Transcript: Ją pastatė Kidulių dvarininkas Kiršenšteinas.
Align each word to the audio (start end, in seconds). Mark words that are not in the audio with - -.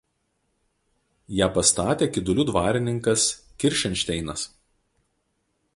Ją 1.41 1.49
pastatė 1.57 2.07
Kidulių 2.15 2.47
dvarininkas 2.51 3.27
Kiršenšteinas. 3.65 4.49